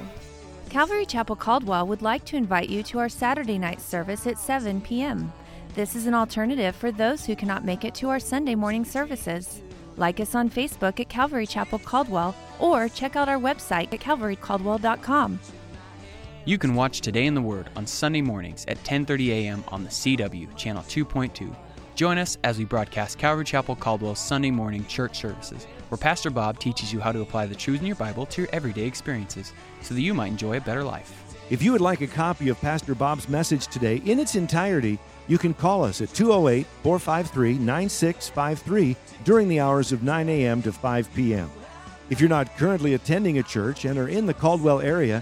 Calvary 0.71 1.05
Chapel 1.05 1.35
Caldwell 1.35 1.85
would 1.85 2.01
like 2.01 2.25
to 2.25 2.35
invite 2.35 2.69
you 2.69 2.81
to 2.83 2.97
our 2.97 3.07
Saturday 3.07 3.59
night 3.59 3.79
service 3.79 4.25
at 4.25 4.39
7 4.39 4.81
p.m. 4.81 5.31
This 5.75 5.95
is 5.95 6.07
an 6.07 6.15
alternative 6.15 6.75
for 6.75 6.91
those 6.91 7.23
who 7.23 7.35
cannot 7.35 7.63
make 7.63 7.85
it 7.85 7.93
to 7.95 8.09
our 8.09 8.19
Sunday 8.19 8.55
morning 8.55 8.83
services. 8.83 9.61
Like 9.95 10.19
us 10.19 10.33
on 10.33 10.49
Facebook 10.49 10.99
at 10.99 11.07
Calvary 11.07 11.45
Chapel 11.45 11.77
Caldwell 11.77 12.35
or 12.59 12.89
check 12.89 13.15
out 13.15 13.29
our 13.29 13.37
website 13.37 13.93
at 13.93 13.99
calvarycaldwell.com. 13.99 15.39
You 16.47 16.57
can 16.57 16.75
watch 16.75 17.01
Today 17.01 17.25
in 17.25 17.33
the 17.33 17.41
Word 17.41 17.69
on 17.75 17.85
Sunday 17.85 18.21
mornings 18.21 18.63
at 18.69 18.81
10:30 18.85 19.31
a.m. 19.31 19.65
on 19.67 19.83
the 19.83 19.89
CW 19.89 20.55
channel 20.55 20.81
2.2. 20.83 21.53
Join 21.93 22.17
us 22.17 22.37
as 22.45 22.57
we 22.57 22.63
broadcast 22.63 23.17
Calvary 23.17 23.43
Chapel 23.43 23.75
Caldwell's 23.75 24.17
Sunday 24.17 24.49
morning 24.49 24.85
church 24.85 25.19
services, 25.19 25.65
where 25.89 25.97
Pastor 25.97 26.29
Bob 26.29 26.57
teaches 26.57 26.93
you 26.93 27.01
how 27.01 27.11
to 27.11 27.19
apply 27.19 27.47
the 27.47 27.53
truths 27.53 27.81
in 27.81 27.87
your 27.87 27.97
Bible 27.97 28.25
to 28.27 28.43
your 28.43 28.49
everyday 28.53 28.85
experiences 28.85 29.51
so 29.81 29.93
that 29.93 29.99
you 29.99 30.13
might 30.13 30.27
enjoy 30.27 30.55
a 30.55 30.61
better 30.61 30.85
life. 30.85 31.35
If 31.49 31.61
you 31.61 31.73
would 31.73 31.81
like 31.81 31.99
a 31.99 32.07
copy 32.07 32.47
of 32.47 32.61
Pastor 32.61 32.95
Bob's 32.95 33.27
message 33.27 33.67
today 33.67 33.97
in 34.05 34.17
its 34.17 34.35
entirety, 34.35 34.99
you 35.27 35.37
can 35.37 35.53
call 35.53 35.83
us 35.83 35.99
at 35.99 36.13
208 36.13 36.65
453 36.81 37.57
9653 37.57 38.95
during 39.25 39.49
the 39.49 39.59
hours 39.59 39.91
of 39.91 40.01
9 40.01 40.29
a.m. 40.29 40.61
to 40.61 40.71
5 40.71 41.13
p.m. 41.13 41.51
If 42.09 42.21
you're 42.21 42.29
not 42.29 42.55
currently 42.55 42.93
attending 42.93 43.37
a 43.37 43.43
church 43.43 43.83
and 43.83 43.99
are 43.99 44.07
in 44.07 44.25
the 44.25 44.33
Caldwell 44.33 44.79
area, 44.79 45.21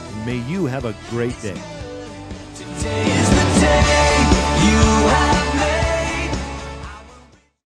may 0.25 0.37
you 0.37 0.65
have 0.65 0.85
a 0.85 0.95
great 1.09 1.39
day. 1.41 1.59